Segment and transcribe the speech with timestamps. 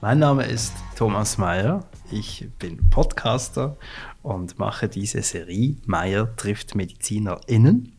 [0.00, 1.84] Mein Name ist Thomas Mayer.
[2.12, 3.76] Ich bin Podcaster
[4.22, 7.94] und mache diese Serie Mayer trifft MedizinerInnen.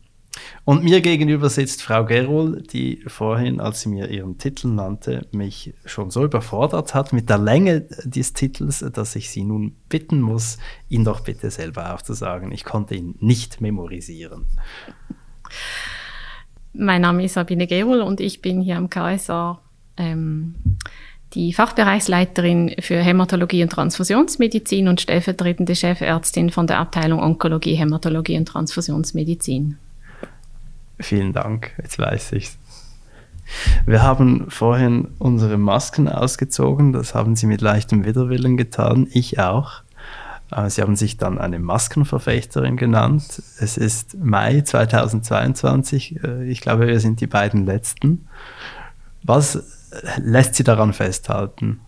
[0.64, 5.74] Und mir gegenüber sitzt Frau Gerol, die vorhin, als sie mir ihren Titel nannte, mich
[5.84, 10.56] schon so überfordert hat mit der Länge des Titels, dass ich sie nun bitten muss,
[10.88, 12.50] ihn doch bitte selber aufzusagen.
[12.50, 14.46] Ich konnte ihn nicht memorisieren.
[16.72, 19.60] Mein Name ist Sabine Gerol und ich bin hier am KSA
[19.98, 20.54] ähm,
[21.34, 28.46] die Fachbereichsleiterin für Hämatologie und Transfusionsmedizin und stellvertretende Chefärztin von der Abteilung Onkologie, Hämatologie und
[28.46, 29.78] Transfusionsmedizin.
[30.98, 32.58] Vielen Dank, jetzt weiß ich's.
[33.86, 39.82] Wir haben vorhin unsere Masken ausgezogen, das haben Sie mit leichtem Widerwillen getan, ich auch.
[40.50, 43.42] Äh, Sie haben sich dann eine Maskenverfechterin genannt.
[43.58, 46.22] Es ist Mai 2022.
[46.22, 48.26] Äh, ich glaube, wir sind die beiden Letzten.
[49.22, 49.79] Was
[50.18, 51.80] lässt sie daran festhalten?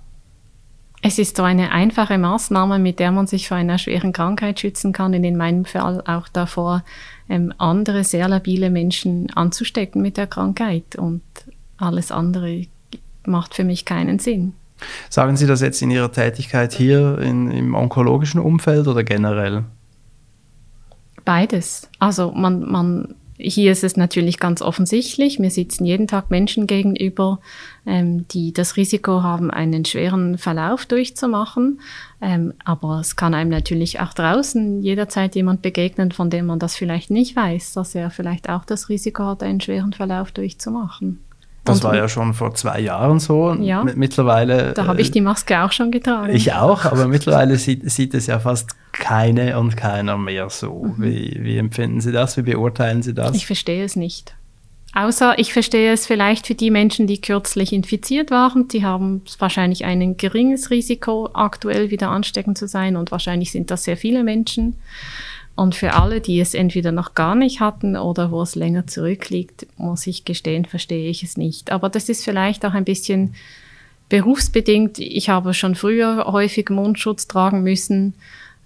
[1.05, 4.92] Es ist so eine einfache Maßnahme, mit der man sich vor einer schweren Krankheit schützen
[4.92, 6.84] kann und in meinem Fall auch davor,
[7.28, 10.95] ähm, andere sehr labile Menschen anzustecken mit der Krankheit.
[10.95, 11.23] Und
[11.77, 12.67] alles andere
[13.27, 14.55] macht für mich keinen Sinn.
[15.08, 19.64] Sagen Sie das jetzt in Ihrer Tätigkeit hier in, im onkologischen Umfeld oder generell?
[21.25, 21.89] Beides.
[21.98, 25.39] Also man, man hier ist es natürlich ganz offensichtlich.
[25.39, 27.41] Mir sitzen jeden Tag Menschen gegenüber,
[27.87, 31.81] ähm, die das Risiko haben, einen schweren Verlauf durchzumachen.
[32.20, 36.77] Ähm, aber es kann einem natürlich auch draußen jederzeit jemand begegnen, von dem man das
[36.77, 41.20] vielleicht nicht weiß, dass er vielleicht auch das Risiko hat, einen schweren Verlauf durchzumachen.
[41.64, 43.55] Das und, war ja schon vor zwei Jahren so.
[43.55, 44.73] Ja, mittlerweile.
[44.73, 46.34] Da habe ich äh, die Maske auch schon getragen.
[46.34, 50.84] Ich auch, aber mittlerweile sieht, sieht es ja fast keine und keiner mehr so.
[50.84, 51.02] Mhm.
[51.02, 52.36] Wie, wie empfinden Sie das?
[52.36, 53.36] Wie beurteilen Sie das?
[53.36, 54.34] Ich verstehe es nicht.
[54.95, 58.68] Außer ich verstehe es vielleicht für die Menschen, die kürzlich infiziert waren.
[58.68, 62.96] Die haben wahrscheinlich ein geringes Risiko, aktuell wieder ansteckend zu sein.
[62.96, 64.77] Und wahrscheinlich sind das sehr viele Menschen.
[65.55, 69.67] Und für alle, die es entweder noch gar nicht hatten oder wo es länger zurückliegt,
[69.77, 71.70] muss ich gestehen, verstehe ich es nicht.
[71.70, 73.35] Aber das ist vielleicht auch ein bisschen
[74.08, 74.98] berufsbedingt.
[74.98, 78.14] Ich habe schon früher häufig Mundschutz tragen müssen,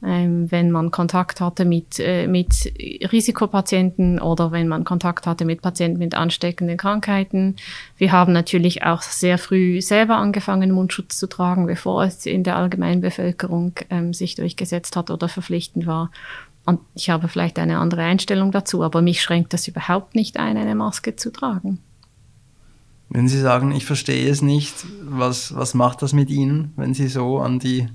[0.04, 2.72] ähm, wenn man Kontakt hatte mit, äh, mit
[3.12, 7.56] Risikopatienten oder wenn man Kontakt hatte mit Patienten mit ansteckenden Krankheiten.
[7.96, 12.56] Wir haben natürlich auch sehr früh selber angefangen, Mundschutz zu tragen, bevor es in der
[12.56, 16.10] allgemeinen Bevölkerung ähm, sich durchgesetzt hat oder verpflichtend war.
[16.66, 20.56] Und ich habe vielleicht eine andere Einstellung dazu, aber mich schränkt das überhaupt nicht ein,
[20.56, 21.78] eine Maske zu tragen.
[23.08, 27.06] Wenn Sie sagen, ich verstehe es nicht, was, was macht das mit Ihnen, wenn Sie
[27.06, 27.88] so an die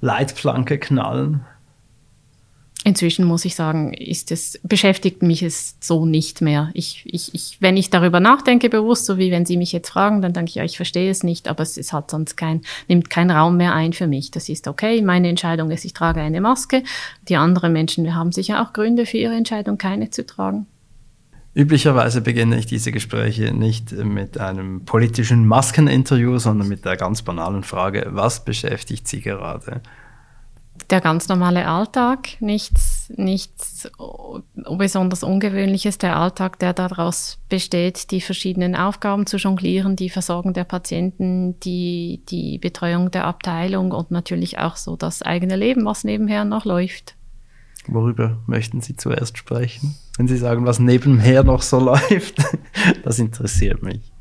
[0.00, 1.44] Leitplanke knallen?
[2.88, 6.70] Inzwischen muss ich sagen, ist es, beschäftigt mich es so nicht mehr.
[6.72, 10.22] Ich, ich, ich, wenn ich darüber nachdenke, bewusst, so wie wenn Sie mich jetzt fragen,
[10.22, 13.10] dann denke ich, ja, ich verstehe es nicht, aber es, es hat sonst kein, nimmt
[13.10, 14.30] keinen Raum mehr ein für mich.
[14.30, 15.02] Das ist okay.
[15.02, 16.82] Meine Entscheidung ist, ich trage eine Maske.
[17.28, 20.66] Die anderen Menschen haben sicher auch Gründe für ihre Entscheidung, keine zu tragen.
[21.52, 27.64] Üblicherweise beginne ich diese Gespräche nicht mit einem politischen Maskeninterview, sondern mit der ganz banalen
[27.64, 29.82] Frage, was beschäftigt Sie gerade?
[30.90, 33.90] Der ganz normale Alltag, nichts, nichts
[34.70, 40.64] besonders Ungewöhnliches, der Alltag, der daraus besteht, die verschiedenen Aufgaben zu jonglieren, die Versorgung der
[40.64, 46.44] Patienten, die, die Betreuung der Abteilung und natürlich auch so das eigene Leben, was nebenher
[46.44, 47.14] noch läuft.
[47.86, 49.96] Worüber möchten Sie zuerst sprechen?
[50.18, 52.42] Wenn Sie sagen, was nebenher noch so läuft,
[53.02, 54.12] das interessiert mich.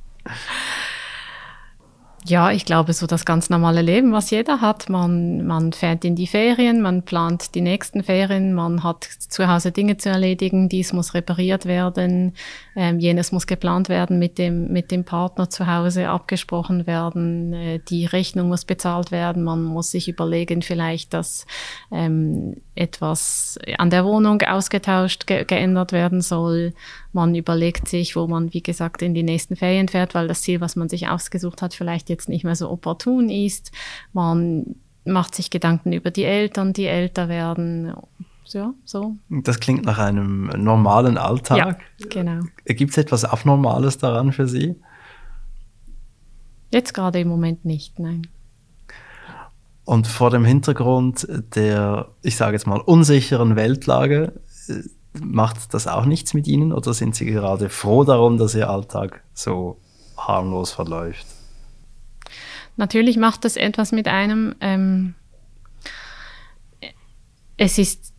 [2.29, 4.89] Ja, ich glaube, so das ganz normale Leben, was jeder hat.
[4.89, 9.71] Man, man fährt in die Ferien, man plant die nächsten Ferien, man hat zu Hause
[9.71, 12.33] Dinge zu erledigen, dies muss repariert werden,
[12.75, 17.79] ähm, jenes muss geplant werden, mit dem, mit dem Partner zu Hause abgesprochen werden, äh,
[17.87, 21.45] die Rechnung muss bezahlt werden, man muss sich überlegen vielleicht, dass
[21.93, 26.73] ähm, etwas an der Wohnung ausgetauscht, ge geändert werden soll.
[27.13, 30.61] Man überlegt sich, wo man, wie gesagt, in die nächsten Ferien fährt, weil das Ziel,
[30.61, 33.71] was man sich ausgesucht hat, vielleicht jetzt nicht mehr so opportun ist.
[34.13, 34.75] Man
[35.05, 37.93] macht sich Gedanken über die Eltern, die älter werden.
[38.45, 39.15] Ja, so.
[39.29, 41.57] Das klingt nach einem normalen Alltag.
[41.57, 42.41] Ja, genau.
[42.65, 44.75] Gibt es etwas Abnormales daran für Sie?
[46.71, 48.27] Jetzt gerade im Moment nicht, nein.
[49.87, 51.25] Und vor dem Hintergrund
[51.55, 54.33] der, ich sage jetzt mal, unsicheren Weltlage,
[54.67, 54.81] äh,
[55.21, 59.23] macht das auch nichts mit Ihnen oder sind Sie gerade froh darum, dass Ihr Alltag
[59.33, 59.79] so
[60.17, 61.25] harmlos verläuft?
[62.75, 64.55] Natürlich macht das etwas mit einem.
[64.59, 65.15] Ähm,
[67.55, 68.13] es ist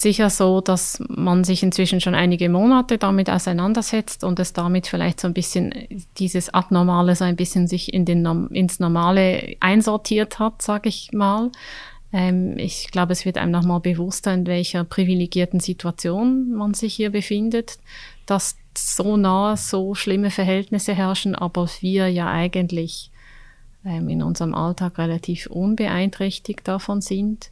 [0.00, 5.20] sicher so, dass man sich inzwischen schon einige Monate damit auseinandersetzt und es damit vielleicht
[5.20, 5.72] so ein bisschen
[6.18, 11.50] dieses Abnormale so ein bisschen sich in den, ins Normale einsortiert hat, sage ich mal.
[12.12, 17.10] Ähm, ich glaube, es wird einem nochmal bewusster, in welcher privilegierten Situation man sich hier
[17.10, 17.78] befindet,
[18.26, 23.10] dass so nah so schlimme Verhältnisse herrschen, aber wir ja eigentlich
[23.84, 27.50] ähm, in unserem Alltag relativ unbeeinträchtigt davon sind.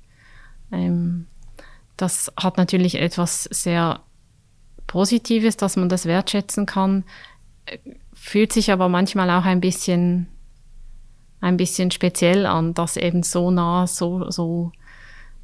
[0.72, 1.26] Ähm,
[2.02, 4.00] das hat natürlich etwas sehr
[4.88, 7.04] Positives, dass man das wertschätzen kann,
[8.12, 10.26] fühlt sich aber manchmal auch ein bisschen,
[11.40, 14.72] ein bisschen speziell an, dass eben so nah so, so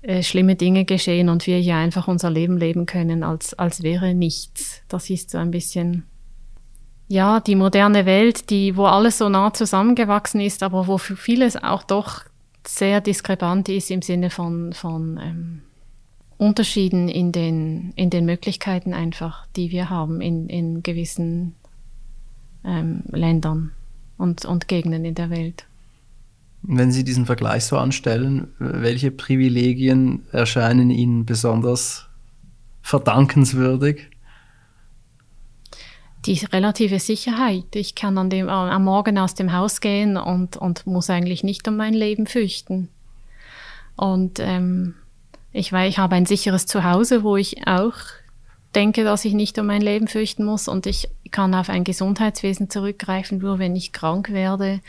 [0.02, 4.12] äh, schlimme Dinge geschehen und wir hier einfach unser Leben leben können, als, als wäre
[4.12, 4.82] nichts.
[4.88, 6.06] Das ist so ein bisschen
[7.06, 11.84] ja, die moderne Welt, die, wo alles so nah zusammengewachsen ist, aber wo vieles auch
[11.84, 12.25] doch
[12.66, 15.62] sehr diskrepant ist im Sinne von, von ähm,
[16.38, 21.55] Unterschieden in den, in den Möglichkeiten einfach, die wir haben in, in gewissen
[22.64, 23.73] ähm, Ländern
[24.17, 25.67] und, und Gegenden in der Welt.
[26.62, 32.06] Wenn Sie diesen Vergleich so anstellen, welche Privilegien erscheinen Ihnen besonders
[32.82, 34.08] verdankenswürdig?
[36.26, 37.75] die relative Sicherheit.
[37.75, 41.67] Ich kann an dem, am Morgen aus dem Haus gehen und, und muss eigentlich nicht
[41.69, 42.88] um mein Leben fürchten.
[43.96, 44.94] Und ähm,
[45.53, 47.95] ich weiß, ich habe ein sicheres Zuhause, wo ich auch
[48.75, 52.71] denke, dass ich nicht um mein Leben fürchten muss und ich kann auf ein Gesundheitswesen
[52.71, 54.81] zurückgreifen, nur wenn ich krank werde,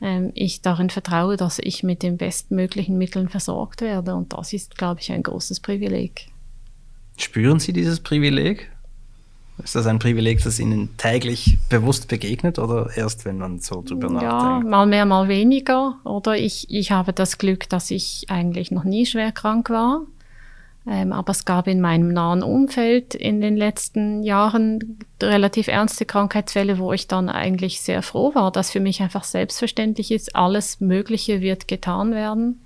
[0.00, 4.78] ähm, ich darin vertraue, dass ich mit den bestmöglichen Mitteln versorgt werde und das ist,
[4.78, 6.28] glaube ich, ein großes Privileg.
[7.18, 8.70] Spüren Sie dieses Privileg?
[9.62, 14.10] Ist das ein Privileg, das Ihnen täglich bewusst begegnet oder erst, wenn man so drüber
[14.10, 14.64] nachdenkt?
[14.64, 15.98] Ja, mal mehr, mal weniger.
[16.04, 20.02] Oder ich, ich habe das Glück, dass ich eigentlich noch nie schwer krank war.
[20.86, 26.78] Ähm, aber es gab in meinem nahen Umfeld in den letzten Jahren relativ ernste Krankheitsfälle,
[26.78, 31.40] wo ich dann eigentlich sehr froh war, dass für mich einfach selbstverständlich ist, alles Mögliche
[31.40, 32.60] wird getan werden.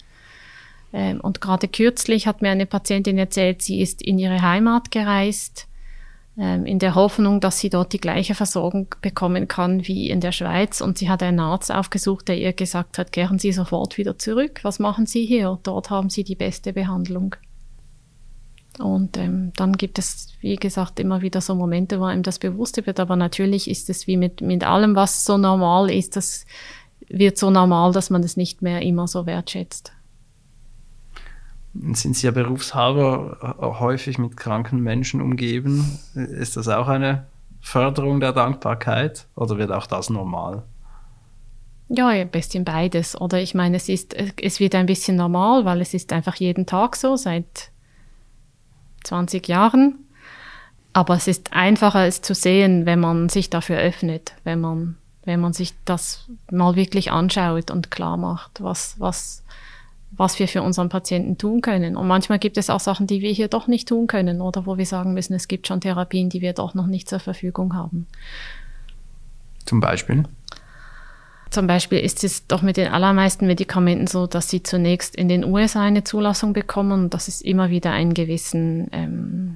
[0.93, 5.69] Ähm, und gerade kürzlich hat mir eine Patientin erzählt, sie ist in ihre Heimat gereist
[6.41, 10.81] in der Hoffnung, dass sie dort die gleiche Versorgung bekommen kann wie in der Schweiz.
[10.81, 14.61] Und sie hat einen Arzt aufgesucht, der ihr gesagt hat, kehren Sie sofort wieder zurück.
[14.63, 15.59] Was machen Sie hier?
[15.63, 17.37] Dort haben Sie die beste Behandlung.
[18.79, 22.87] Und ähm, dann gibt es, wie gesagt, immer wieder so Momente, wo einem das bewusst
[22.87, 23.01] wird.
[23.01, 26.47] Aber natürlich ist es wie mit, mit allem, was so normal ist, das
[27.07, 29.93] wird so normal, dass man es nicht mehr immer so wertschätzt
[31.75, 35.99] sind Sie ja berufshalber häufig mit kranken Menschen umgeben.
[36.15, 37.27] Ist das auch eine
[37.61, 40.65] Förderung der Dankbarkeit oder wird auch das normal?
[41.89, 43.21] Ja, ein bisschen beides.
[43.21, 46.67] Oder ich meine, es ist, es wird ein bisschen normal, weil es ist einfach jeden
[46.67, 47.71] Tag so, seit
[49.05, 49.99] 20 Jahren.
[50.93, 55.41] Aber es ist einfacher, es zu sehen, wenn man sich dafür öffnet, wenn man, wenn
[55.41, 59.45] man sich das mal wirklich anschaut und klar macht, was, was,
[60.21, 61.97] was wir für unseren Patienten tun können.
[61.97, 64.77] Und manchmal gibt es auch Sachen, die wir hier doch nicht tun können oder wo
[64.77, 68.07] wir sagen müssen, es gibt schon Therapien, die wir doch noch nicht zur Verfügung haben.
[69.65, 70.25] Zum Beispiel?
[71.49, 75.43] Zum Beispiel ist es doch mit den allermeisten Medikamenten so, dass sie zunächst in den
[75.43, 79.50] USA eine Zulassung bekommen und dass es immer wieder einen gewissen ähm,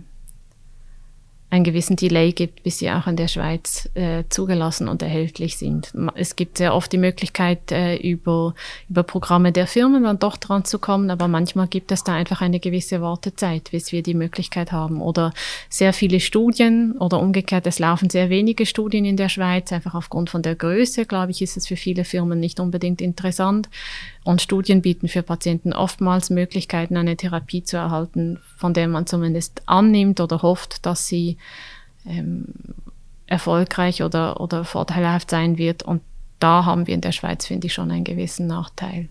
[1.54, 5.92] einen gewissen Delay gibt, bis sie auch in der Schweiz äh, zugelassen und erhältlich sind.
[6.16, 8.54] Es gibt sehr oft die Möglichkeit, äh, über,
[8.90, 12.40] über Programme der Firmen dann doch dran zu kommen, aber manchmal gibt es da einfach
[12.40, 15.00] eine gewisse Wartezeit, bis wir die Möglichkeit haben.
[15.00, 15.32] Oder
[15.68, 20.30] sehr viele Studien oder umgekehrt, es laufen sehr wenige Studien in der Schweiz, einfach aufgrund
[20.30, 23.68] von der Größe, glaube ich, ist es für viele Firmen nicht unbedingt interessant.
[24.24, 29.62] Und Studien bieten für Patienten oftmals Möglichkeiten, eine Therapie zu erhalten, von der man zumindest
[29.66, 31.36] annimmt oder hofft, dass sie
[32.06, 32.46] ähm,
[33.26, 35.82] erfolgreich oder, oder vorteilhaft sein wird.
[35.82, 36.00] Und
[36.38, 39.08] da haben wir in der Schweiz, finde ich, schon einen gewissen Nachteil.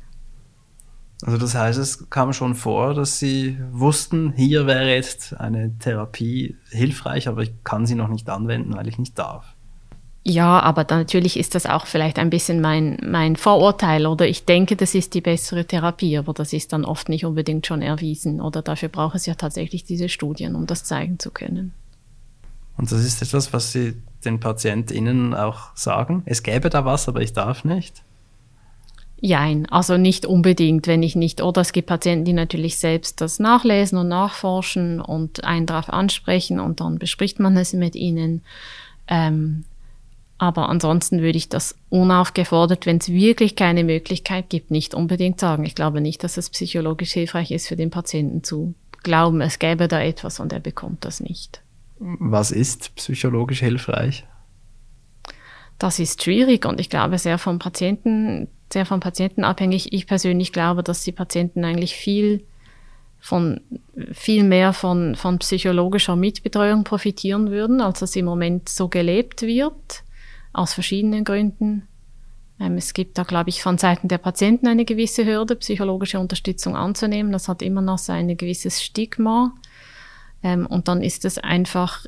[1.21, 6.57] Also das heißt, es kam schon vor, dass Sie wussten, hier wäre jetzt eine Therapie
[6.69, 9.52] hilfreich, aber ich kann sie noch nicht anwenden, weil ich nicht darf.
[10.25, 14.77] Ja, aber natürlich ist das auch vielleicht ein bisschen mein, mein Vorurteil oder ich denke,
[14.77, 18.61] das ist die bessere Therapie, aber das ist dann oft nicht unbedingt schon erwiesen oder
[18.61, 21.73] dafür braucht es ja tatsächlich diese Studien, um das zeigen zu können.
[22.77, 26.23] Und das ist etwas, was Sie den PatientInnen auch sagen?
[26.25, 28.01] Es gäbe da was, aber ich darf nicht?
[29.19, 33.39] Jein, also nicht unbedingt, wenn ich nicht, oder es gibt Patienten, die natürlich selbst das
[33.39, 38.41] nachlesen und nachforschen und einen darauf ansprechen und dann bespricht man es mit ihnen.
[39.07, 39.65] Ähm,
[40.37, 45.63] aber ansonsten würde ich das unaufgefordert, wenn es wirklich keine Möglichkeit gibt, nicht unbedingt sagen.
[45.63, 48.73] Ich glaube nicht, dass es psychologisch hilfreich ist für den Patienten zu
[49.03, 51.61] glauben, es gäbe da etwas und er bekommt das nicht.
[51.99, 54.25] Was ist psychologisch hilfreich?
[55.79, 59.93] Das ist schwierig und ich glaube sehr vom Patienten, sehr vom Patienten abhängig.
[59.93, 62.43] Ich persönlich glaube, dass die Patienten eigentlich viel
[63.19, 63.61] von
[64.11, 70.03] viel mehr von, von psychologischer Mitbetreuung profitieren würden, als es im Moment so gelebt wird,
[70.53, 71.87] aus verschiedenen Gründen.
[72.59, 76.75] Ähm, es gibt da, glaube ich, von Seiten der Patienten eine gewisse Hürde, psychologische Unterstützung
[76.75, 77.31] anzunehmen.
[77.31, 79.53] Das hat immer noch so ein gewisses Stigma.
[80.43, 82.05] Ähm, und dann ist es einfach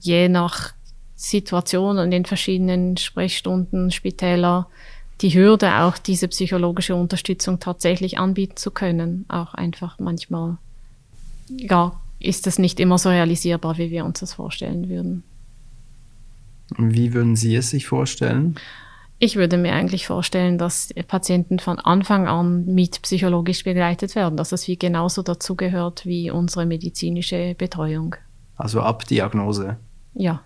[0.00, 0.72] je nach
[1.16, 4.68] Situation und in verschiedenen Sprechstunden, Spitäler,
[5.20, 9.26] die Hürde, auch diese psychologische Unterstützung tatsächlich anbieten zu können.
[9.28, 10.56] Auch einfach manchmal,
[11.48, 15.22] ja, ist das nicht immer so realisierbar, wie wir uns das vorstellen würden.
[16.76, 18.56] Wie würden Sie es sich vorstellen?
[19.18, 24.48] Ich würde mir eigentlich vorstellen, dass Patienten von Anfang an mit psychologisch begleitet werden, dass
[24.48, 28.16] das wie genauso dazugehört wie unsere medizinische Betreuung.
[28.56, 29.76] Also ab Diagnose?
[30.14, 30.40] Ja.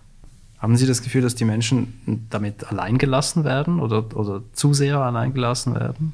[0.59, 5.75] Haben Sie das Gefühl, dass die Menschen damit alleingelassen werden oder, oder zu sehr alleingelassen
[5.75, 6.13] werden?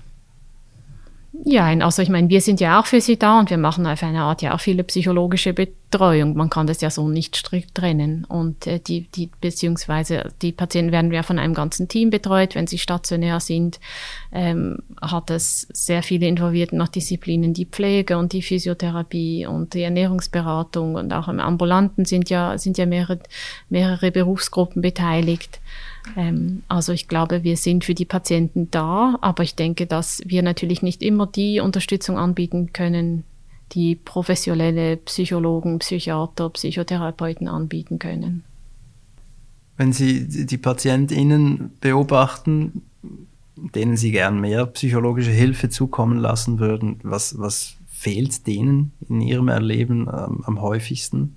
[1.43, 4.03] Ja, also ich meine, wir sind ja auch für sie da und wir machen auf
[4.03, 6.35] eine Art ja auch viele psychologische Betreuung.
[6.35, 8.25] Man kann das ja so nicht strikt trennen.
[8.25, 12.53] Und äh, die, die, beziehungsweise die Patienten werden ja von einem ganzen Team betreut.
[12.53, 13.79] Wenn sie stationär sind,
[14.31, 19.81] ähm, hat es sehr viele involvierte nach Disziplinen, die Pflege und die Physiotherapie und die
[19.81, 23.19] Ernährungsberatung und auch im Ambulanten sind ja, sind ja mehrere,
[23.67, 25.59] mehrere Berufsgruppen beteiligt.
[26.15, 30.43] Ähm, also ich glaube, wir sind für die Patienten da, aber ich denke, dass wir
[30.43, 33.23] natürlich nicht immer die Unterstützung anbieten können,
[33.73, 38.43] die professionelle Psychologen, Psychiater, Psychotherapeuten anbieten können.
[39.77, 42.83] Wenn Sie die PatientInnen beobachten,
[43.55, 49.47] denen Sie gern mehr psychologische Hilfe zukommen lassen würden, was, was fehlt denen in ihrem
[49.47, 51.35] Erleben ähm, am häufigsten?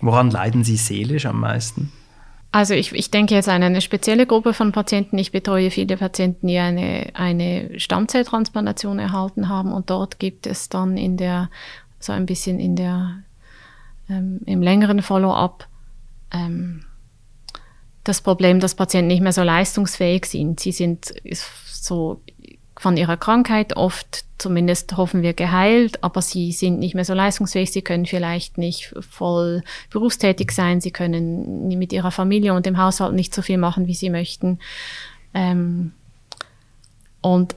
[0.00, 1.90] Woran leiden Sie seelisch am meisten?
[2.52, 5.18] Also ich, ich denke jetzt an eine spezielle Gruppe von Patienten.
[5.18, 10.96] Ich betreue viele Patienten, die eine, eine Stammzelltransplantation erhalten haben und dort gibt es dann
[10.96, 11.50] in der,
[11.98, 13.22] so ein bisschen in der,
[14.08, 15.68] ähm, im längeren Follow-up
[16.32, 16.84] ähm,
[18.04, 20.60] das Problem, dass Patienten nicht mehr so leistungsfähig sind.
[20.60, 21.12] Sie sind
[21.66, 22.22] so
[22.78, 23.76] von ihrer Krankheit.
[23.76, 28.58] Oft zumindest hoffen wir geheilt, aber sie sind nicht mehr so leistungsfähig, sie können vielleicht
[28.58, 33.58] nicht voll berufstätig sein, sie können mit ihrer Familie und dem Haushalt nicht so viel
[33.58, 34.58] machen, wie sie möchten.
[35.34, 35.92] Ähm,
[37.22, 37.56] und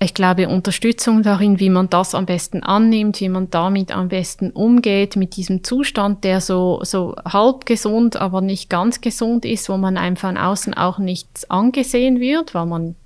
[0.00, 4.50] ich glaube, Unterstützung darin, wie man das am besten annimmt, wie man damit am besten
[4.50, 9.78] umgeht, mit diesem Zustand, der so, so halb gesund, aber nicht ganz gesund ist, wo
[9.78, 12.96] man einem von außen auch nichts angesehen wird, weil man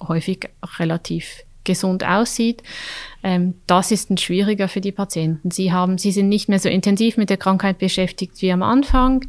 [0.00, 2.62] häufig relativ gesund aussieht.
[3.22, 5.50] Ähm, das ist ein schwieriger für die Patienten.
[5.50, 9.26] Sie haben, sie sind nicht mehr so intensiv mit der Krankheit beschäftigt wie am Anfang.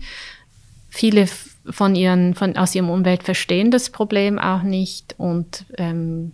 [0.90, 1.28] Viele
[1.70, 6.32] von ihren, von, aus ihrem Umwelt verstehen das Problem auch nicht und ähm,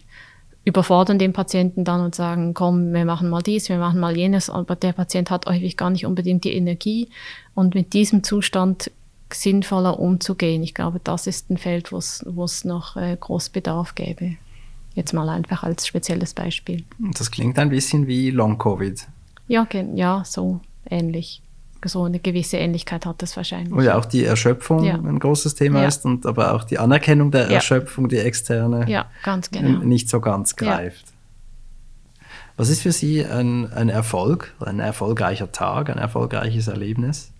[0.63, 4.49] überfordern den Patienten dann und sagen, komm, wir machen mal dies, wir machen mal jenes,
[4.49, 7.09] aber der Patient hat häufig gar nicht unbedingt die Energie
[7.55, 8.91] und mit diesem Zustand
[9.33, 10.63] sinnvoller umzugehen.
[10.63, 14.37] Ich glaube, das ist ein Feld, wo es noch äh, groß Bedarf gäbe.
[14.95, 16.83] Jetzt mal einfach als spezielles Beispiel.
[16.97, 19.07] Das klingt ein bisschen wie Long-Covid.
[19.47, 21.41] Ja, ja, so ähnlich.
[21.85, 23.71] So eine gewisse Ähnlichkeit hat es wahrscheinlich.
[23.71, 24.95] Wo ja auch die Erschöpfung ja.
[24.95, 25.87] ein großes Thema ja.
[25.87, 27.55] ist und aber auch die Anerkennung der ja.
[27.55, 29.83] Erschöpfung, die externe, ja, ganz genau.
[29.83, 31.05] nicht so ganz greift.
[32.55, 37.31] Was ist für Sie ein, ein Erfolg, ein erfolgreicher Tag, ein erfolgreiches Erlebnis?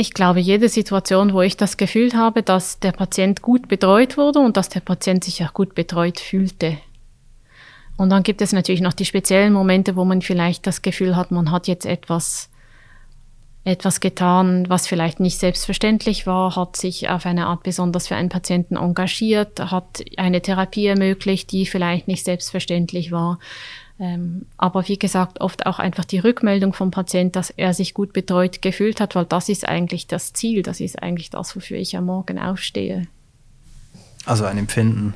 [0.00, 4.38] Ich glaube, jede Situation, wo ich das Gefühl habe, dass der Patient gut betreut wurde
[4.38, 6.78] und dass der Patient sich auch gut betreut fühlte.
[7.96, 11.32] Und dann gibt es natürlich noch die speziellen Momente, wo man vielleicht das Gefühl hat,
[11.32, 12.48] man hat jetzt etwas,
[13.64, 18.28] etwas getan, was vielleicht nicht selbstverständlich war, hat sich auf eine Art besonders für einen
[18.28, 23.38] Patienten engagiert, hat eine Therapie ermöglicht, die vielleicht nicht selbstverständlich war.
[24.00, 28.12] Ähm, aber wie gesagt, oft auch einfach die Rückmeldung vom Patient, dass er sich gut
[28.12, 31.96] betreut gefühlt hat, weil das ist eigentlich das Ziel, das ist eigentlich das, wofür ich
[31.96, 33.08] am Morgen aufstehe.
[34.24, 35.14] Also ein Empfinden,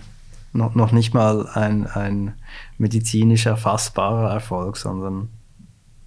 [0.53, 2.35] noch, noch nicht mal ein, ein
[2.77, 5.29] medizinisch erfassbarer Erfolg, sondern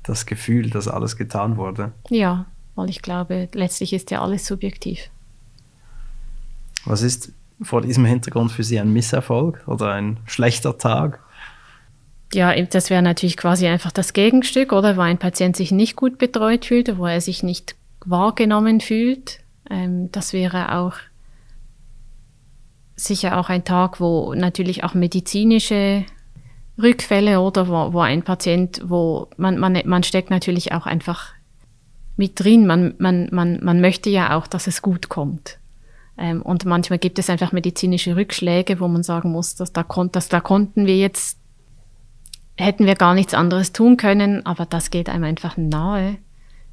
[0.06, 1.92] das Gefühl, dass alles getan wurde.
[2.10, 2.46] Ja,
[2.76, 5.10] weil ich glaube, letztlich ist ja alles subjektiv.
[6.86, 7.32] Was ist
[7.62, 11.20] vor diesem Hintergrund für Sie ein Misserfolg oder ein schlechter Tag?
[12.34, 14.98] Ja, das wäre natürlich quasi einfach das Gegenstück, oder?
[14.98, 19.40] Wo ein Patient sich nicht gut betreut fühlt, wo er sich nicht wahrgenommen fühlt.
[19.70, 20.96] Ähm, das wäre auch
[22.96, 26.06] sicher auch ein Tag, wo natürlich auch medizinische
[26.82, 31.34] Rückfälle oder wo, wo ein Patient, wo man, man, man steckt natürlich auch einfach
[32.17, 32.67] mit drin.
[32.67, 35.60] Man, man, man, man möchte ja auch, dass es gut kommt.
[36.17, 40.12] Ähm, und manchmal gibt es einfach medizinische Rückschläge, wo man sagen muss, dass da, kon
[40.12, 41.39] dass da konnten wir jetzt,
[42.58, 46.17] hätten wir gar nichts anderes tun können, aber das geht einem einfach nahe.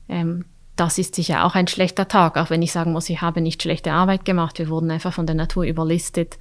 [0.08, 0.44] Ähm,
[0.76, 3.62] das ist sicher auch ein schlechter Tag, auch wenn ich sagen muss, ich habe nicht
[3.62, 6.38] schlechte Arbeit gemacht, wir wurden einfach von der Natur überlistet.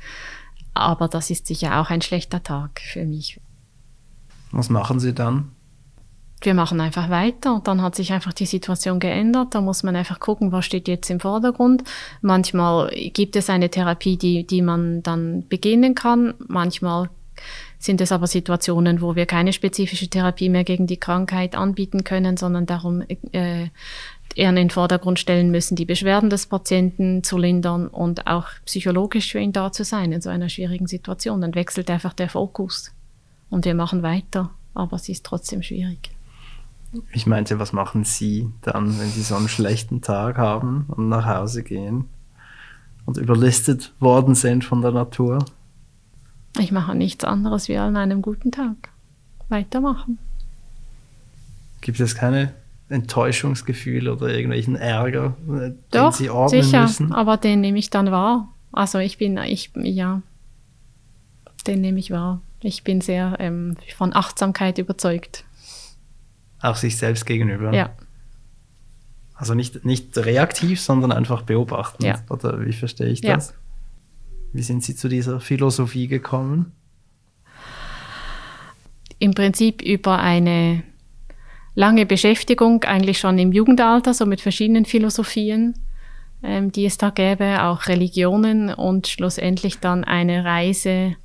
[0.74, 3.42] Aber das ist sicher auch ein schlechter Tag für mich.
[4.52, 5.52] Was machen Sie dann?
[6.44, 9.54] Wir machen einfach weiter und dann hat sich einfach die Situation geändert.
[9.54, 11.84] Da muss man einfach gucken, was steht jetzt im Vordergrund.
[12.22, 16.34] Manchmal gibt es eine Therapie, die, die man dann beginnen kann.
[16.48, 17.10] Manchmal
[17.78, 22.38] sind es aber Situationen, wo wir keine spezifische Therapie mehr gegen die Krankheit anbieten können,
[22.38, 23.68] sondern darum äh,
[24.36, 29.32] eher in den Vordergrund stellen müssen, die Beschwerden des Patienten zu lindern und auch psychologisch
[29.32, 31.42] für ihn da zu sein in so einer schwierigen Situation.
[31.42, 32.92] Dann wechselt einfach der Fokus
[33.52, 36.10] und wir machen weiter, aber es ist trotzdem schwierig.
[37.14, 41.26] Ich meinte, was machen Sie dann, wenn Sie so einen schlechten Tag haben und nach
[41.26, 42.06] Hause gehen
[43.06, 45.46] und überlistet worden sind von der Natur?
[46.60, 48.90] Ich mache nichts anderes wie an einem guten Tag.
[49.48, 50.18] Weitermachen.
[51.82, 52.54] Gibt es keine
[52.90, 57.14] Enttäuschungsgefühle oder irgendwelchen Ärger, den Doch, Sie ordnen sicher, müssen?
[57.14, 58.50] aber den nehme ich dann wahr.
[58.74, 60.22] Also ich bin, ich, ja,
[61.68, 62.42] den nehme ich wahr.
[62.62, 65.46] Ich bin sehr ähm, von Achtsamkeit überzeugt.
[66.62, 67.74] Auch sich selbst gegenüber?
[67.74, 67.92] Ja.
[69.34, 72.06] Also nicht, nicht reaktiv, sondern einfach beobachten.
[72.06, 72.24] Ja.
[72.30, 73.50] Oder wie verstehe ich das?
[73.50, 73.56] Ja.
[74.54, 76.74] Wie sind Sie zu dieser Philosophie gekommen?
[79.18, 80.84] Im Prinzip über eine
[81.74, 85.76] lange Beschäftigung, eigentlich schon im Jugendalter, so mit verschiedenen Philosophien,
[86.44, 91.16] ähm, die es da gäbe, auch Religionen und schlussendlich dann eine Reise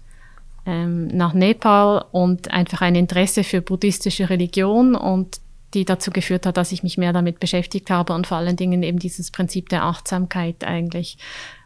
[0.67, 5.41] ähm, nach Nepal und einfach ein Interesse für buddhistische Religion und
[5.75, 8.83] die dazu geführt hat, dass ich mich mehr damit beschäftigt habe und vor allen Dingen
[8.83, 11.19] eben dieses Prinzip der Achtsamkeit eigentlich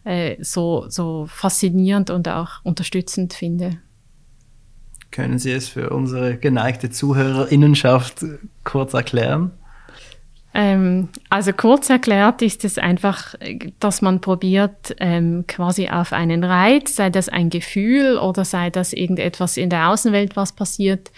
[0.04, 3.78] äh, so, so faszinierend und auch unterstützend finde.
[5.10, 8.24] Können Sie es für unsere geneigte Zuhörerinnenschaft
[8.64, 9.50] kurz erklären?
[10.52, 13.34] Ähm, also kurz erklärt ist es einfach,
[13.78, 18.92] dass man probiert, ähm, quasi auf einen Reiz, sei das ein Gefühl oder sei das
[18.92, 21.12] irgendetwas in der Außenwelt, was passiert,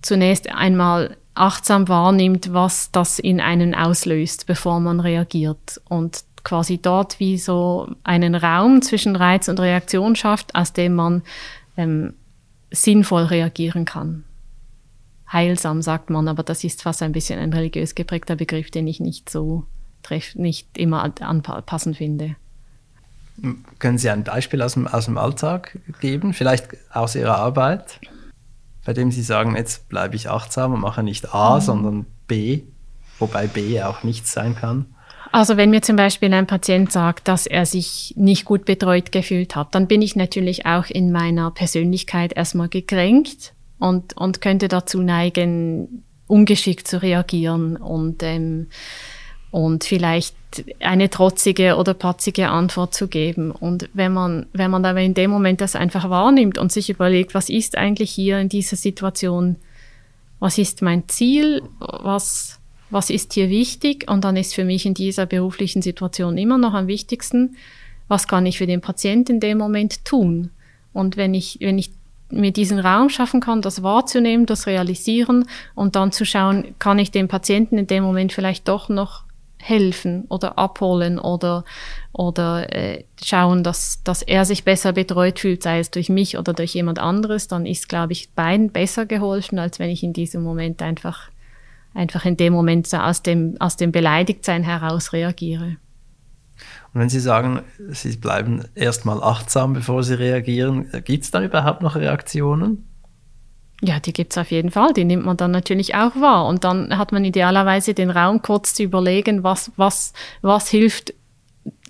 [0.00, 5.80] zunächst einmal achtsam wahrnimmt, was das in einen auslöst, bevor man reagiert.
[5.88, 11.22] Und quasi dort wie so einen Raum zwischen Reiz und Reaktion schafft, aus dem man
[11.76, 12.14] ähm,
[12.70, 14.24] sinnvoll reagieren kann.
[15.32, 19.00] Heilsam sagt man, aber das ist fast ein bisschen ein religiös geprägter Begriff, den ich
[19.00, 19.64] nicht so
[20.02, 22.36] treff, nicht immer anpassend finde.
[23.78, 28.00] Können Sie ein Beispiel aus dem, aus dem Alltag geben, vielleicht aus Ihrer Arbeit,
[28.84, 31.60] bei dem Sie sagen, jetzt bleibe ich achtsam und mache nicht A, mhm.
[31.60, 32.62] sondern B,
[33.18, 34.86] wobei B auch nichts sein kann?
[35.32, 39.56] Also wenn mir zum Beispiel ein Patient sagt, dass er sich nicht gut betreut gefühlt
[39.56, 45.00] hat, dann bin ich natürlich auch in meiner Persönlichkeit erstmal gekränkt und, und könnte dazu
[45.00, 48.68] neigen, ungeschickt zu reagieren und, ähm,
[49.50, 50.34] und vielleicht
[50.80, 53.50] eine trotzige oder patzige Antwort zu geben.
[53.50, 57.34] Und wenn man, wenn man aber in dem Moment das einfach wahrnimmt und sich überlegt,
[57.34, 59.56] was ist eigentlich hier in dieser Situation,
[60.40, 62.58] was ist mein Ziel, was,
[62.90, 64.10] was ist hier wichtig?
[64.10, 67.56] Und dann ist für mich in dieser beruflichen Situation immer noch am wichtigsten,
[68.08, 70.50] was kann ich für den Patienten in dem Moment tun?
[70.92, 71.90] Und wenn ich, wenn ich
[72.30, 77.10] mir diesen Raum schaffen kann, das wahrzunehmen, das realisieren und dann zu schauen, kann ich
[77.10, 79.24] dem Patienten in dem Moment vielleicht doch noch
[79.58, 81.64] helfen oder abholen oder,
[82.12, 86.52] oder äh, schauen, dass, dass er sich besser betreut fühlt, sei es durch mich oder
[86.52, 90.42] durch jemand anderes, dann ist, glaube ich, beiden besser geholfen, als wenn ich in diesem
[90.42, 91.30] Moment einfach
[91.96, 95.78] einfach in dem Moment so aus dem, aus dem Beleidigtsein heraus reagiere.
[96.92, 101.82] Und wenn Sie sagen, Sie bleiben erstmal achtsam, bevor Sie reagieren, gibt es dann überhaupt
[101.82, 102.88] noch Reaktionen?
[103.82, 104.92] Ja, die gibt es auf jeden Fall.
[104.94, 106.46] Die nimmt man dann natürlich auch wahr.
[106.46, 111.12] Und dann hat man idealerweise den Raum, kurz zu überlegen, was, was, was hilft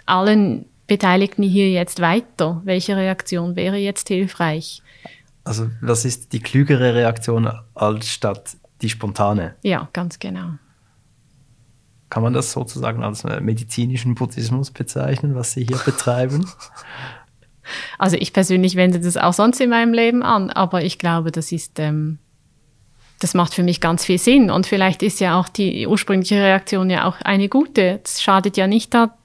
[0.05, 2.61] allen Beteiligten hier jetzt weiter?
[2.65, 4.83] Welche Reaktion wäre jetzt hilfreich?
[5.45, 9.55] Also, was ist die klügere Reaktion als statt die spontane.
[9.63, 10.55] Ja, ganz genau.
[12.09, 16.49] Kann man das sozusagen als medizinischen Buddhismus bezeichnen, was Sie hier betreiben?
[17.99, 21.51] Also ich persönlich wende das auch sonst in meinem Leben an, aber ich glaube, das
[21.51, 22.19] ist, ähm,
[23.19, 24.51] das macht für mich ganz viel Sinn.
[24.51, 28.01] Und vielleicht ist ja auch die ursprüngliche Reaktion ja auch eine gute.
[28.05, 29.17] Es schadet ja nicht da,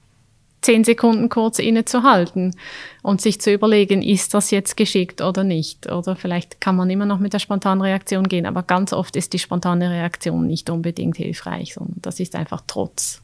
[0.62, 2.54] zehn Sekunden kurz innezuhalten
[3.02, 5.90] und sich zu überlegen, ist das jetzt geschickt oder nicht?
[5.90, 9.32] Oder vielleicht kann man immer noch mit der spontanen Reaktion gehen, aber ganz oft ist
[9.32, 13.20] die spontane Reaktion nicht unbedingt hilfreich, sondern das ist einfach Trotz.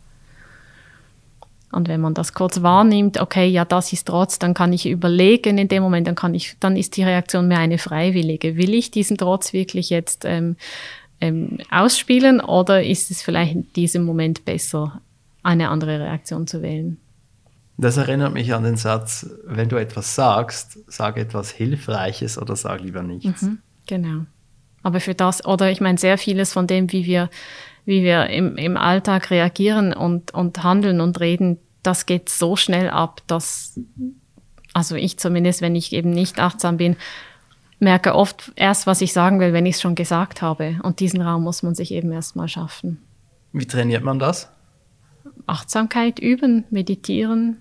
[1.70, 5.58] Und wenn man das kurz wahrnimmt, okay, ja, das ist Trotz, dann kann ich überlegen
[5.58, 8.56] in dem Moment, dann kann ich, dann ist die Reaktion mehr eine freiwillige.
[8.56, 10.56] Will ich diesen Trotz wirklich jetzt ähm,
[11.20, 15.02] ähm, ausspielen oder ist es vielleicht in diesem Moment besser,
[15.42, 16.98] eine andere Reaktion zu wählen?
[17.80, 22.80] Das erinnert mich an den Satz, wenn du etwas sagst, sag etwas Hilfreiches oder sag
[22.80, 23.42] lieber nichts.
[23.42, 24.26] Mhm, genau.
[24.82, 27.30] Aber für das, oder ich meine, sehr vieles von dem, wie wir,
[27.84, 32.90] wie wir im, im Alltag reagieren und, und handeln und reden, das geht so schnell
[32.90, 33.78] ab, dass,
[34.74, 36.96] also ich zumindest, wenn ich eben nicht achtsam bin,
[37.78, 40.80] merke oft erst, was ich sagen will, wenn ich es schon gesagt habe.
[40.82, 42.98] Und diesen Raum muss man sich eben erst mal schaffen.
[43.52, 44.50] Wie trainiert man das?
[45.46, 47.58] Achtsamkeit üben, meditieren,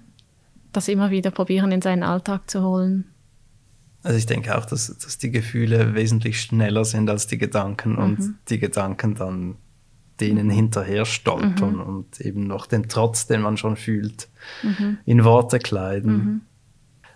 [0.78, 3.06] das immer wieder probieren, in seinen Alltag zu holen.
[4.04, 7.98] Also ich denke auch, dass, dass die Gefühle wesentlich schneller sind als die Gedanken mhm.
[7.98, 9.56] und die Gedanken dann
[10.20, 11.82] denen hinterher stolpern mhm.
[11.82, 14.30] und eben noch den Trotz, den man schon fühlt,
[14.64, 14.98] mhm.
[15.06, 16.14] in Worte kleiden.
[16.14, 16.42] Mhm.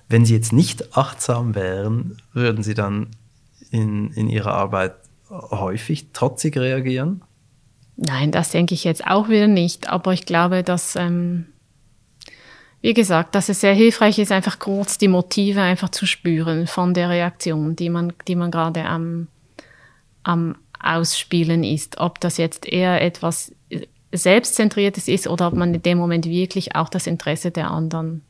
[0.09, 3.07] Wenn Sie jetzt nicht achtsam wären, würden Sie dann
[3.69, 4.95] in, in Ihrer Arbeit
[5.29, 7.21] häufig trotzig reagieren?
[7.95, 9.87] Nein, das denke ich jetzt auch wieder nicht.
[9.87, 11.45] Aber ich glaube, dass ähm,
[12.81, 16.93] wie gesagt, dass es sehr hilfreich ist, einfach kurz die Motive einfach zu spüren von
[16.93, 19.27] der Reaktion, die man, die man gerade am,
[20.23, 21.99] am Ausspielen ist.
[21.99, 23.53] Ob das jetzt eher etwas
[24.11, 28.23] Selbstzentriertes ist oder ob man in dem Moment wirklich auch das Interesse der anderen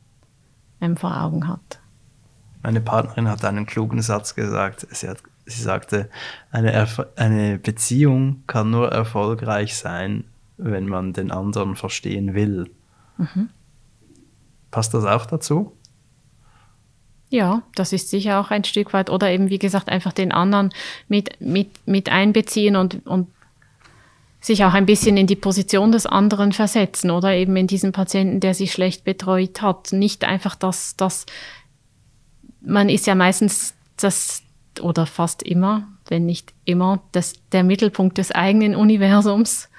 [0.82, 1.80] ähm, vor Augen hat.
[2.62, 4.86] Meine Partnerin hat einen klugen Satz gesagt.
[4.92, 6.10] Sie, hat, sie sagte,
[6.52, 10.26] eine, Erf eine Beziehung kann nur erfolgreich sein,
[10.58, 12.70] wenn man den anderen verstehen will.
[13.18, 13.50] Mhm.
[14.72, 15.74] Passt das auch dazu?
[17.30, 19.10] Ja, das ist sicher auch ein Stück weit.
[19.10, 20.70] Oder eben, wie gesagt, einfach den anderen
[21.08, 23.28] mit, mit, mit einbeziehen und, und
[24.42, 28.40] sich auch ein bisschen in die Position des anderen versetzen oder eben in diesen Patienten,
[28.40, 29.94] der sich schlecht betreut hat.
[29.94, 31.26] Nicht einfach das, das,
[32.60, 34.42] man ist ja meistens das
[34.82, 39.70] oder fast immer, wenn nicht immer, das, der Mittelpunkt des eigenen Universums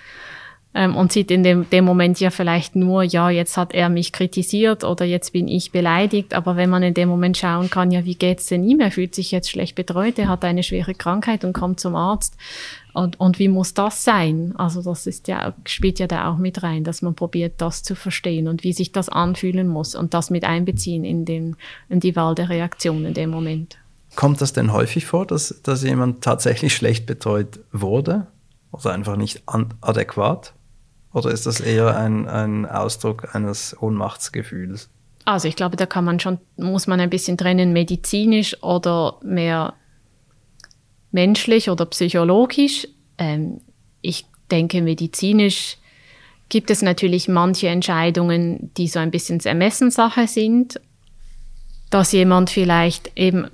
[0.75, 4.13] ähm, und sieht in dem, dem Moment ja vielleicht nur, ja, jetzt hat er mich
[4.13, 6.33] kritisiert oder jetzt bin ich beleidigt.
[6.35, 8.81] Aber wenn man in dem Moment schauen kann, ja, wie geht's denn ihm?
[8.81, 12.37] Er fühlt sich jetzt schlecht betreut, er hat eine schwere Krankheit und kommt zum Arzt.
[12.95, 14.55] Und, und wie muss das sein?
[14.57, 17.95] Also das ist ja, spielt ja da auch mit rein, dass man probiert, das zu
[17.95, 21.57] verstehen und wie sich das anfühlen muss und das mit einbeziehen in, den,
[21.89, 23.79] in die Wahl der Reaktion in dem Moment.
[24.15, 28.27] Kommt das denn häufig vor, dass, dass jemand tatsächlich schlecht betreut wurde
[28.71, 30.53] oder einfach nicht adäquat?
[31.12, 34.88] Oder ist das eher ein, ein Ausdruck eines Ohnmachtsgefühls?
[35.25, 39.75] Also ich glaube, da kann man schon, muss man ein bisschen trennen, medizinisch oder mehr
[41.12, 42.88] menschlich oder psychologisch.
[43.18, 43.61] Ähm,
[44.01, 45.77] ich denke, medizinisch
[46.48, 50.81] gibt es natürlich manche Entscheidungen, die so ein bisschen Ermessenssache sind,
[51.90, 53.48] dass jemand vielleicht eben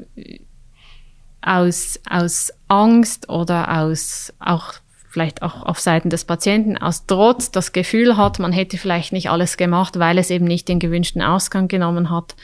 [1.42, 4.74] aus, aus Angst oder aus auch
[5.08, 9.30] vielleicht auch auf Seiten des Patienten aus Trotz das Gefühl hat, man hätte vielleicht nicht
[9.30, 12.36] alles gemacht, weil es eben nicht den gewünschten Ausgang genommen hat.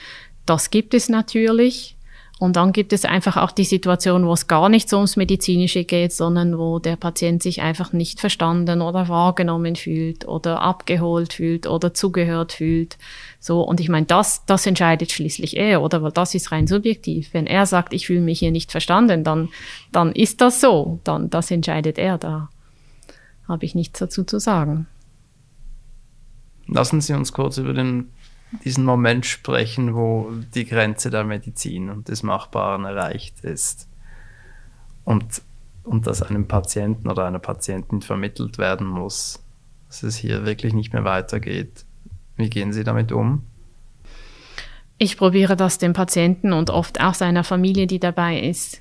[0.46, 1.96] Das gibt es natürlich.
[2.40, 5.85] Und dann gibt es einfach auch die Situation, wo es gar nicht so ums Medizinische
[5.85, 11.68] geht, sondern wo der Patient sich einfach nicht verstanden oder wahrgenommen fühlt oder abgeholt fühlt
[11.68, 12.98] oder zugehört fühlt.
[13.38, 16.03] So, und ich meine, das, das entscheidet schließlich er, oder?
[16.03, 17.29] Weil das ist rein subjektiv.
[17.33, 19.48] Wenn er sagt, ich fühle mich hier nicht verstanden, dann,
[19.92, 20.98] dann ist das so.
[21.05, 22.48] Dann, das entscheidet er da
[23.49, 24.87] habe ich nichts dazu zu sagen.
[26.67, 28.11] Lassen Sie uns kurz über den,
[28.65, 33.89] diesen Moment sprechen, wo die Grenze der Medizin und des Machbaren erreicht ist
[35.05, 35.43] und,
[35.83, 39.43] und dass einem Patienten oder einer Patientin vermittelt werden muss,
[39.89, 41.85] dass es hier wirklich nicht mehr weitergeht.
[42.37, 43.43] Wie gehen Sie damit um?
[44.97, 48.81] Ich probiere das dem Patienten und oft auch seiner Familie, die dabei ist,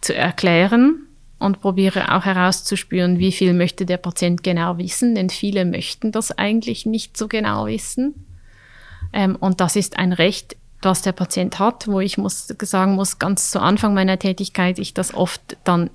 [0.00, 1.06] zu erklären
[1.42, 6.36] und probiere auch herauszuspüren, wie viel möchte der Patient genau wissen, denn viele möchten das
[6.36, 8.14] eigentlich nicht so genau wissen.
[9.12, 13.18] Ähm, und das ist ein Recht, das der Patient hat, wo ich muss sagen muss,
[13.18, 15.90] ganz zu Anfang meiner Tätigkeit ich das oft dann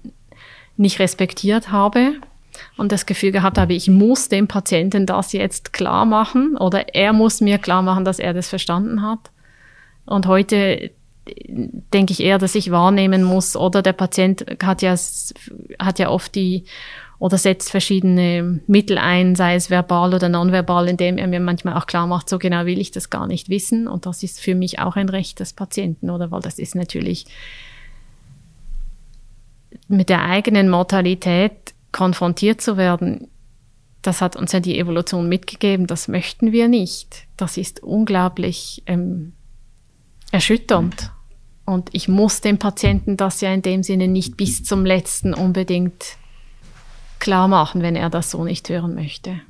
[0.78, 2.14] nicht respektiert habe
[2.78, 7.14] und das Gefühl gehabt habe, ich muss dem Patienten das jetzt klar machen oder er
[7.14, 9.32] muss mir klar machen, dass er das verstanden hat.
[10.06, 10.92] Und heute
[11.94, 13.56] denke ich eher, dass ich wahrnehmen muss.
[13.56, 14.96] Oder der Patient hat ja,
[15.80, 16.66] hat ja oft die,
[17.20, 21.88] oder setzt verschiedene Mittel ein, sei es verbal oder nonverbal, indem er mir manchmal auch
[21.88, 23.88] klar macht, so genau will ich das gar nicht wissen.
[23.88, 26.32] Und das ist für mich auch ein Recht des Patienten, oder?
[26.32, 27.26] Weil das ist natürlich
[29.88, 33.28] mit der eigenen Mortalität konfrontiert zu werden,
[34.02, 37.28] das hat uns ja die Evolution mitgegeben, das möchten wir nicht.
[37.36, 39.34] Das ist unglaublich ähm,
[40.32, 41.12] erschütternd.
[41.68, 46.16] Und ich muss dem Patienten das ja in dem Sinne nicht bis zum letzten unbedingt
[47.20, 49.42] klar machen, wenn er das so nicht hören möchte.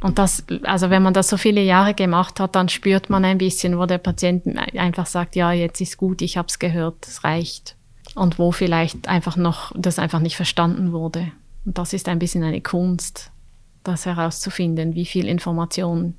[0.00, 3.38] Und das, also wenn man das so viele Jahre gemacht hat, dann spürt man ein
[3.38, 4.46] bisschen, wo der Patient
[4.78, 7.74] einfach sagt, ja, jetzt ist gut, ich habe es gehört, es reicht.
[8.14, 11.32] Und wo vielleicht einfach noch das einfach nicht verstanden wurde.
[11.64, 13.32] Und das ist ein bisschen eine Kunst,
[13.82, 16.14] das herauszufinden, wie viel Information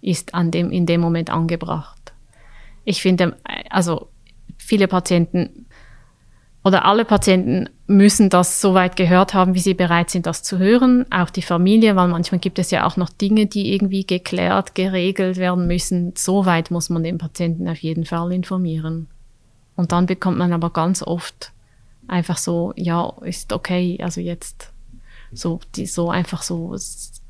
[0.00, 2.11] ist an dem, in dem Moment angebracht.
[2.84, 3.36] Ich finde,
[3.70, 4.08] also
[4.56, 5.66] viele Patienten
[6.64, 10.58] oder alle Patienten müssen das so weit gehört haben, wie sie bereit sind, das zu
[10.58, 11.04] hören.
[11.10, 15.38] Auch die Familie, weil manchmal gibt es ja auch noch Dinge, die irgendwie geklärt, geregelt
[15.38, 16.12] werden müssen.
[16.16, 19.08] So weit muss man den Patienten auf jeden Fall informieren.
[19.74, 21.52] Und dann bekommt man aber ganz oft
[22.06, 24.72] einfach so, ja, ist okay, also jetzt
[25.32, 26.76] so, die, so einfach so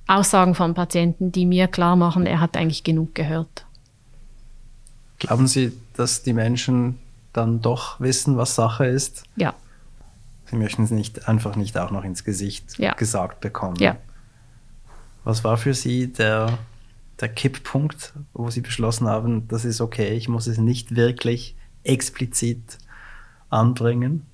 [0.07, 3.65] Aussagen von Patienten, die mir klar machen, er hat eigentlich genug gehört.
[5.23, 6.99] Glauben Sie, dass die Menschen
[7.33, 9.23] dann doch wissen, was Sache ist?
[9.37, 9.55] Ja.
[10.47, 12.95] Sie möchten es nicht, einfach nicht auch noch ins Gesicht ja.
[12.95, 13.77] gesagt bekommen.
[13.77, 13.97] Ja.
[15.23, 16.59] Was war für Sie der,
[17.21, 21.55] der Kipppunkt, wo Sie beschlossen haben, das ist okay, ich muss es nicht wirklich
[21.85, 22.79] explizit
[23.49, 24.27] anbringen?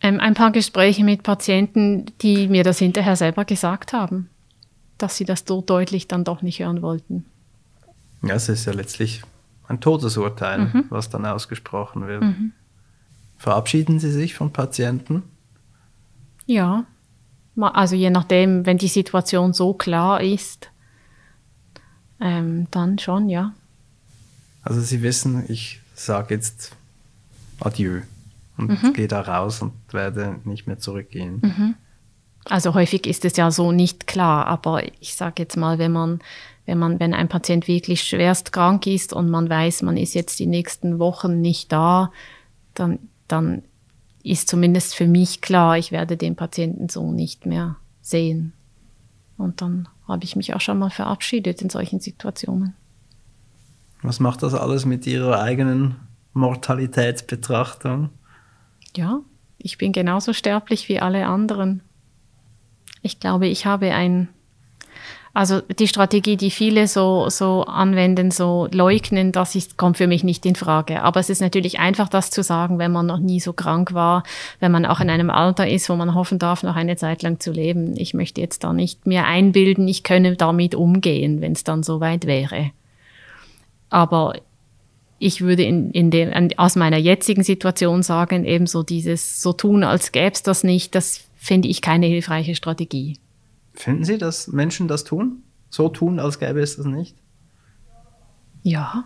[0.00, 4.30] Ähm, ein paar Gespräche mit Patienten, die mir das hinterher selber gesagt haben,
[4.96, 7.26] dass sie das so deutlich dann doch nicht hören wollten.
[8.22, 9.22] Ja, es ist ja letztlich
[9.68, 10.84] ein Todesurteil, mhm.
[10.88, 12.22] was dann ausgesprochen wird.
[12.22, 12.52] Mhm.
[13.36, 15.22] Verabschieden Sie sich von Patienten?
[16.46, 16.84] Ja,
[17.56, 20.70] also je nachdem, wenn die Situation so klar ist,
[22.20, 23.52] ähm, dann schon, ja.
[24.62, 26.74] Also Sie wissen, ich sage jetzt
[27.60, 28.00] Adieu
[28.56, 28.92] und mhm.
[28.92, 31.76] gehe da raus und werde nicht mehr zurückgehen.
[32.48, 36.20] Also häufig ist es ja so nicht klar, aber ich sage jetzt mal, wenn man,
[36.64, 40.38] wenn man, wenn ein Patient wirklich schwerst krank ist und man weiß, man ist jetzt
[40.38, 42.10] die nächsten Wochen nicht da,
[42.74, 43.62] dann, dann
[44.22, 48.52] ist zumindest für mich klar, ich werde den Patienten so nicht mehr sehen.
[49.36, 52.74] Und dann habe ich mich auch schon mal verabschiedet in solchen Situationen.
[54.02, 55.96] Was macht das alles mit Ihrer eigenen
[56.32, 58.10] Mortalitätsbetrachtung?
[58.96, 59.20] Ja,
[59.58, 61.82] ich bin genauso sterblich wie alle anderen.
[63.02, 64.28] Ich glaube, ich habe ein,
[65.34, 70.24] also die Strategie, die viele so, so anwenden, so leugnen, das ist, kommt für mich
[70.24, 71.02] nicht in Frage.
[71.02, 74.24] Aber es ist natürlich einfach, das zu sagen, wenn man noch nie so krank war,
[74.60, 77.40] wenn man auch in einem Alter ist, wo man hoffen darf, noch eine Zeit lang
[77.40, 77.96] zu leben.
[77.96, 82.26] Ich möchte jetzt da nicht mehr einbilden, ich könne damit umgehen, wenn es dann soweit
[82.26, 82.70] wäre.
[83.90, 84.34] Aber
[85.18, 89.82] ich würde in, in dem, aus meiner jetzigen Situation sagen, eben so dieses so tun,
[89.82, 93.18] als gäbe es das nicht, das finde ich keine hilfreiche Strategie.
[93.74, 95.42] Finden Sie, dass Menschen das tun?
[95.70, 97.16] So tun, als gäbe es das nicht?
[98.62, 99.04] Ja,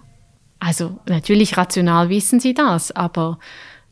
[0.59, 3.39] also natürlich rational wissen Sie das, aber.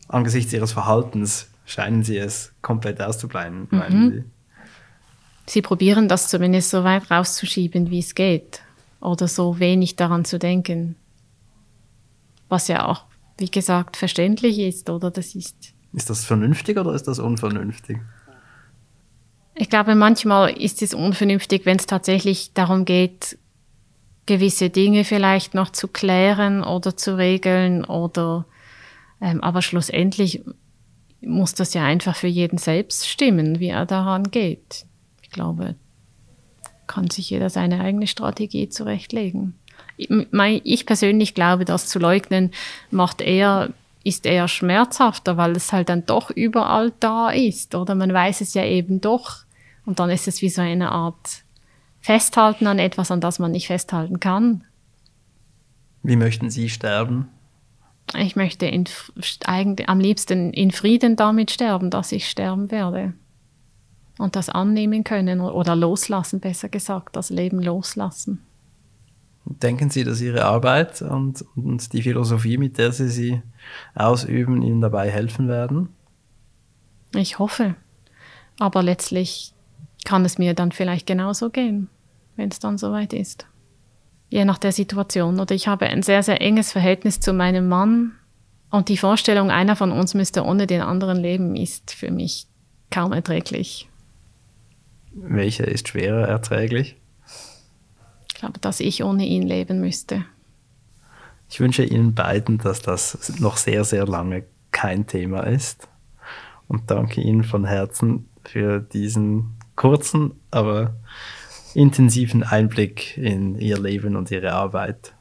[0.08, 4.10] Angesichts Ihres Verhaltens scheinen Sie es komplett auszubleiben, meinen mhm.
[4.10, 4.24] Sie?
[5.46, 8.62] Sie probieren das zumindest so weit rauszuschieben, wie es geht.
[9.00, 10.96] Oder so wenig daran zu denken
[12.50, 13.04] was ja auch,
[13.38, 15.10] wie gesagt, verständlich ist, oder?
[15.10, 15.56] Das ist.
[15.92, 17.98] Ist das vernünftig oder ist das unvernünftig?
[19.54, 23.38] Ich glaube, manchmal ist es unvernünftig, wenn es tatsächlich darum geht,
[24.26, 28.46] gewisse Dinge vielleicht noch zu klären oder zu regeln oder
[29.20, 30.42] ähm, aber schlussendlich
[31.20, 34.86] muss das ja einfach für jeden selbst stimmen, wie er daran geht.
[35.22, 35.74] Ich glaube,
[36.86, 39.54] kann sich jeder seine eigene Strategie zurechtlegen
[39.96, 42.52] ich persönlich glaube, das zu leugnen
[42.90, 43.70] macht eher
[44.02, 48.54] ist eher schmerzhafter, weil es halt dann doch überall da ist, oder man weiß es
[48.54, 49.40] ja eben doch.
[49.84, 51.44] Und dann ist es wie so eine Art
[52.00, 54.64] Festhalten an etwas, an das man nicht festhalten kann.
[56.02, 57.28] Wie möchten Sie sterben?
[58.16, 58.84] Ich möchte in,
[59.44, 63.12] eigentlich am liebsten in Frieden damit sterben, dass ich sterben werde.
[64.18, 68.44] Und das annehmen können oder loslassen, besser gesagt, das Leben loslassen.
[69.44, 73.42] Denken Sie, dass Ihre Arbeit und, und die Philosophie, mit der Sie sie
[73.94, 75.88] ausüben, Ihnen dabei helfen werden?
[77.14, 77.74] Ich hoffe.
[78.58, 79.52] Aber letztlich
[80.04, 81.88] kann es mir dann vielleicht genauso gehen,
[82.36, 83.46] wenn es dann soweit ist.
[84.30, 85.38] je nach der Situation.
[85.40, 88.12] Oder ich habe ein sehr, sehr enges Verhältnis zu meinem Mann.
[88.70, 92.46] Und die Vorstellung, einer von uns müsste ohne den anderen leben, ist für mich
[92.90, 93.88] kaum erträglich.
[95.12, 96.96] Welcher ist schwerer erträglich?
[98.40, 100.24] Ich glaube, dass ich ohne ihn leben müsste.
[101.50, 105.88] Ich wünsche Ihnen beiden, dass das noch sehr, sehr lange kein Thema ist.
[106.66, 110.96] Und danke Ihnen von Herzen für diesen kurzen, aber
[111.74, 115.12] intensiven Einblick in Ihr Leben und Ihre Arbeit.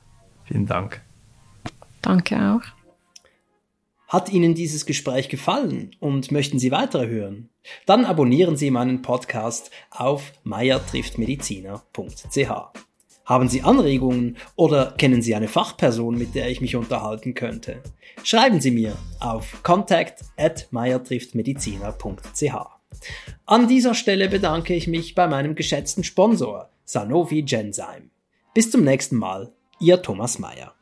[0.46, 1.02] Vielen Dank.
[2.02, 2.62] Danke auch.
[4.08, 7.50] Hat Ihnen dieses Gespräch gefallen und möchten Sie weitere hören?
[7.86, 12.89] Dann abonnieren Sie meinen Podcast auf meiertrifftmediziner.ch.
[13.30, 17.84] Haben Sie Anregungen oder kennen Sie eine Fachperson, mit der ich mich unterhalten könnte?
[18.24, 22.56] Schreiben Sie mir auf contact at meiertrifftmediziner.ch.
[23.46, 28.10] An dieser Stelle bedanke ich mich bei meinem geschätzten Sponsor Sanofi Genzyme.
[28.56, 30.74] Bis zum nächsten Mal, Ihr Thomas Mayer.